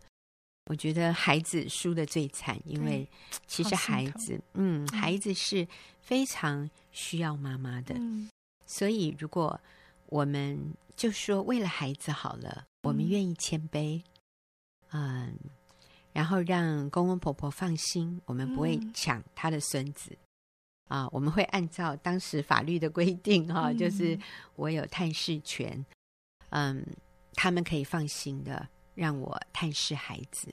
[0.66, 3.08] 我觉得孩子输的最惨，因为
[3.46, 5.66] 其实孩子，嗯，孩子是
[6.00, 7.94] 非常需要妈妈的。
[7.96, 8.28] 嗯，
[8.66, 9.58] 所以如果
[10.06, 10.58] 我们
[10.96, 14.02] 就说为了孩子好了，我们愿意谦卑，
[14.90, 15.36] 嗯，
[16.12, 20.16] 然后让公公婆婆放心，我们不会抢他的孙子。
[20.88, 24.16] 啊，我们会按照当时法律的规定哈、啊，就是
[24.54, 25.84] 我有探视权，
[26.50, 26.86] 嗯，
[27.34, 30.53] 他们可以放心的让我探视孩子。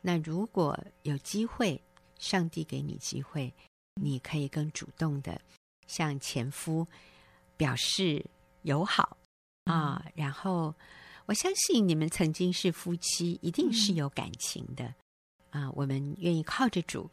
[0.00, 1.80] 那如果有机会，
[2.18, 3.54] 上帝给你机会，
[3.94, 5.40] 你可以更主动的
[5.86, 6.84] 向前夫
[7.56, 8.26] 表示
[8.62, 9.16] 友好
[9.64, 10.04] 啊。
[10.16, 10.74] 然后
[11.26, 14.92] 我相信你们曾经是夫妻，一定是有感情的
[15.50, 15.70] 啊。
[15.72, 17.08] 我们愿意靠着主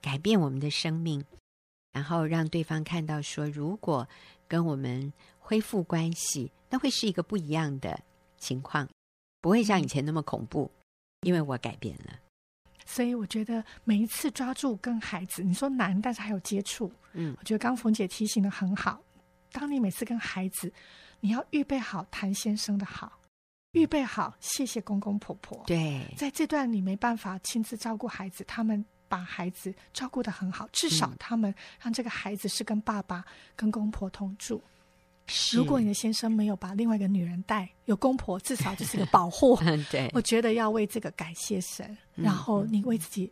[0.00, 1.22] 改变我们的生命。
[1.92, 4.08] 然后让对方看到说，如果
[4.46, 8.00] 跟我们恢复关系，那会是一个不一样的
[8.38, 8.88] 情况，
[9.40, 10.70] 不会像以前那么恐怖，
[11.22, 12.18] 因为我改变了。
[12.84, 16.92] 所以我觉得每一次抓住跟孩子，你说难，但是还有接触。
[17.12, 19.00] 嗯，我觉得刚冯姐提醒的很好。
[19.52, 20.72] 当你每次跟孩子，
[21.20, 23.18] 你要预备好谭先生的好，
[23.72, 25.62] 预备好谢谢公公婆婆。
[25.66, 28.84] 对，在这段你没办法亲自照顾孩子，他们。
[29.10, 33.24] 把孩子照顾得很好，至少他们让这个孩子是跟爸爸、
[33.56, 34.56] 跟公婆同住。
[34.58, 34.62] 是
[35.52, 39.58] 如果你的先生没有把另外一个女人带，有公婆，至少就是个 保护。
[39.90, 43.30] 对，我觉得要为这个感谢神，然后你为自己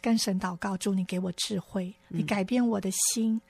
[0.00, 3.40] 跟神祷告，祝你给我智慧，你改变我的心。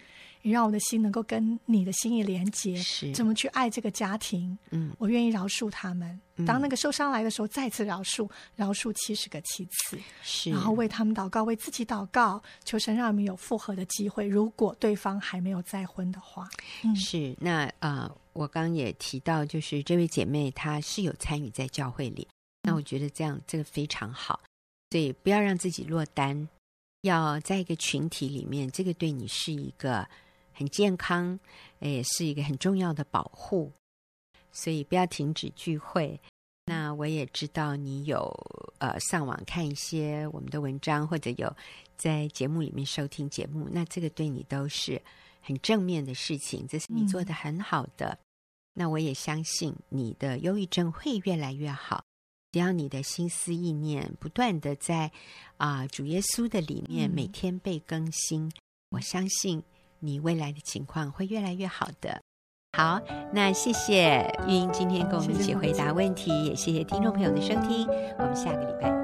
[0.43, 4.57] 你让我的心能够跟你的心意连接，是怎么去爱这个家庭？
[4.71, 6.19] 嗯，我愿意饶恕他们。
[6.37, 8.27] 嗯、当那个受伤来的时候，再次饶恕，
[8.57, 9.99] 饶恕七十个七次。
[10.23, 14.27] 是，然后为他们祷告，为自己祷告，求神让我们有复合的机会。
[14.27, 16.49] 如果对方还没有再婚的话，
[16.85, 22.27] 嗯、是那啊、呃，我刚刚也提到，就是这位姐妹她是有参与在教会里，
[22.63, 24.41] 那我觉得这样这个非常好，
[24.91, 26.49] 所以不要让自己落单，
[27.03, 30.09] 要在一个群体里面，这个对你是一个。
[30.61, 31.41] 很健康，
[31.79, 33.73] 也是一个很重要的保护，
[34.53, 36.21] 所以不要停止聚会。
[36.67, 38.31] 那我也知道你有
[38.77, 41.57] 呃上网看一些我们的文章，或者有
[41.97, 45.01] 在节目里面收听节目，那这个对你都是
[45.41, 48.11] 很正面的事情，这是你做得很好的。
[48.11, 48.19] 嗯、
[48.75, 52.05] 那我也相信你的忧郁症会越来越好，
[52.53, 55.11] 只要你的心思意念不断的在
[55.57, 58.53] 啊、呃、主耶稣的里面每天被更新，嗯、
[58.91, 59.63] 我相信。
[60.01, 62.21] 你未来的情况会越来越好的。
[62.77, 63.01] 好，
[63.33, 67.87] 那谢谢玉英今天跟我们一起回答问题，谢谢，也谢谢听众朋友的收听，
[68.19, 69.00] 我们下个礼拜。